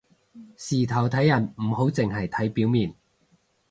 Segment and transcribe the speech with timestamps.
[0.57, 2.95] 事頭睇人唔好淨係睇表面